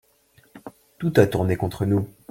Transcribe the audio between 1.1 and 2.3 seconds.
a tourné contre nous.